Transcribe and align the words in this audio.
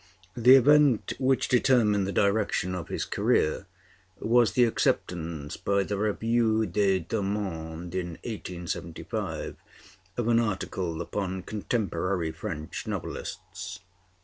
The 0.35 0.55
event 0.55 1.13
which 1.19 1.47
determined 1.47 2.07
the 2.07 2.11
direction 2.11 2.73
of 2.73 2.87
his 2.87 3.05
career 3.05 3.67
was 4.19 4.53
the 4.53 4.63
acceptance 4.63 5.57
by 5.57 5.83
the 5.83 5.95
Revue 5.95 6.65
des 6.65 7.01
Deux 7.01 7.21
Mondes, 7.21 7.93
in 7.93 8.13
1875, 8.25 9.57
of 10.17 10.27
an 10.27 10.39
article 10.39 11.01
upon 11.03 11.43
contemporary 11.43 12.31
French 12.31 12.87
novelists. 12.87 13.81